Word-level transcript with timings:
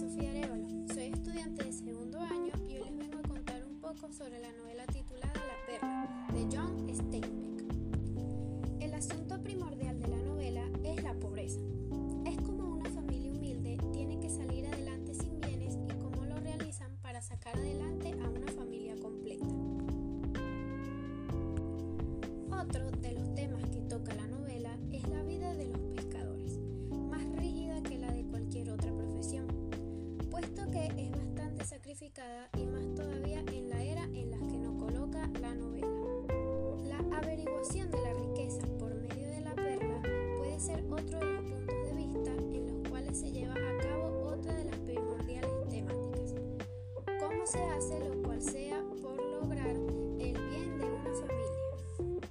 Sofía 0.00 0.30
Arevalo, 0.30 0.66
soy 0.94 1.08
estudiante 1.08 1.62
de 1.62 1.72
segundo 1.74 2.18
año 2.20 2.54
y 2.66 2.78
hoy 2.78 2.84
les 2.84 2.96
vengo 2.96 3.18
a 3.18 3.28
contar 3.28 3.62
un 3.66 3.78
poco 3.80 4.10
sobre 4.10 4.40
la 4.40 4.50
novela 4.52 4.86
titulada 4.86 5.34
La 5.34 5.66
perla 5.66 6.26
de 6.32 6.56
John 6.56 6.88
Steinbeck. 6.88 7.49
Complicada 32.00 32.48
y 32.56 32.64
más 32.64 32.94
todavía 32.94 33.40
en 33.52 33.68
la 33.68 33.84
era 33.84 34.04
en 34.04 34.30
la 34.30 34.38
que 34.38 34.58
nos 34.58 34.74
coloca 34.82 35.28
la 35.40 35.54
novela. 35.54 35.86
La 36.84 37.18
averiguación 37.18 37.90
de 37.90 38.00
la 38.00 38.14
riqueza 38.14 38.62
por 38.78 38.94
medio 38.94 39.28
de 39.28 39.40
la 39.42 39.54
perla 39.54 40.02
puede 40.38 40.58
ser 40.58 40.82
otro 40.90 41.18
de 41.18 41.26
los 41.26 41.42
puntos 41.42 41.84
de 41.84 41.92
vista 41.94 42.30
en 42.30 42.66
los 42.66 42.88
cuales 42.88 43.18
se 43.18 43.30
lleva 43.30 43.52
a 43.52 43.78
cabo 43.82 44.28
otra 44.28 44.54
de 44.54 44.64
las 44.64 44.76
primordiales 44.78 45.50
temáticas. 45.68 46.34
¿Cómo 47.20 47.46
se 47.46 47.62
hace 47.64 48.00
lo 48.08 48.22
cual 48.22 48.40
sea 48.40 48.82
por 49.02 49.22
lograr 49.22 49.76
el 49.76 50.38
bien 50.48 50.78
de 50.78 50.84
una 50.86 51.14
familia? 51.14 52.24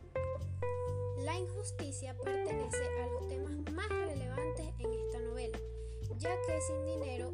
La 1.23 1.37
injusticia 1.37 2.15
pertenece 2.23 2.83
a 3.03 3.07
los 3.07 3.27
temas 3.27 3.51
más 3.71 3.89
relevantes 3.89 4.67
en 4.79 4.93
esta 4.93 5.19
novela, 5.19 5.59
ya 6.17 6.31
que 6.47 6.61
sin 6.61 6.85
dinero 6.85 7.31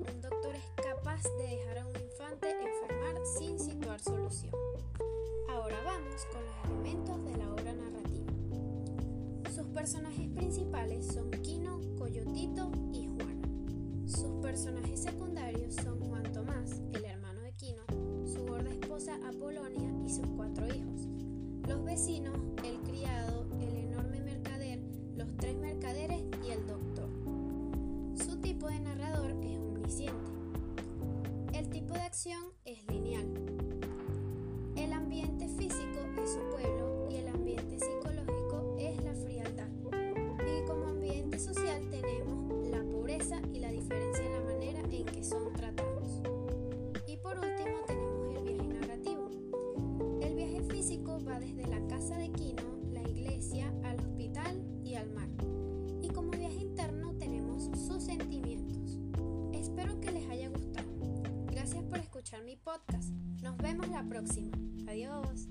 son 11.01 11.31
Quino, 11.41 11.79
Coyotito 11.97 12.69
y 12.91 13.07
Juana. 13.07 13.47
Sus 14.07 14.29
personajes 14.41 15.03
secundarios 15.03 15.73
son 15.75 15.99
Juan 16.01 16.23
Tomás, 16.33 16.81
el 16.93 17.05
hermano 17.05 17.39
de 17.41 17.53
Quino, 17.53 17.81
su 18.25 18.45
gorda 18.45 18.71
esposa 18.71 19.17
Apolonia 19.25 19.89
y 20.05 20.09
sus 20.09 20.27
cuatro 20.35 20.67
hijos. 20.67 21.07
Los 21.67 21.83
vecinos, 21.85 22.37
el 22.65 22.77
criado, 22.81 23.47
el 23.61 23.77
enorme 23.77 24.19
mercader, 24.19 24.81
los 25.15 25.29
tres 25.37 25.55
mercaderes 25.55 26.21
y 26.45 26.51
el 26.51 26.67
doctor. 26.67 27.09
Su 28.15 28.37
tipo 28.41 28.67
de 28.67 28.79
narrador 28.81 29.31
es 29.43 29.57
omnisciente. 29.57 30.31
El 31.53 31.69
tipo 31.69 31.93
de 31.93 32.01
acción 32.01 32.43
es 32.65 32.85
lineal. 32.87 33.27
El 34.75 34.91
ambiente 34.91 35.47
físico 35.47 35.99
es 36.21 36.31
su 36.31 36.39
pueblo 36.51 36.74
físico 50.85 51.19
va 51.27 51.39
desde 51.39 51.65
la 51.65 51.81
casa 51.87 52.15
de 52.15 52.31
Quino, 52.31 52.61
la 52.91 53.01
iglesia, 53.09 53.73
al 53.83 53.99
hospital 53.99 54.63
y 54.83 54.93
al 54.93 55.09
mar. 55.09 55.27
Y 56.03 56.09
como 56.09 56.29
viaje 56.29 56.61
interno 56.61 57.15
tenemos 57.17 57.71
sus 57.87 58.03
sentimientos. 58.03 58.99
Espero 59.51 59.99
que 59.99 60.11
les 60.11 60.29
haya 60.29 60.47
gustado. 60.49 60.87
Gracias 61.47 61.83
por 61.85 61.97
escuchar 61.97 62.43
mi 62.43 62.55
podcast. 62.55 63.09
Nos 63.41 63.57
vemos 63.57 63.89
la 63.89 64.07
próxima. 64.07 64.51
Adiós. 64.87 65.47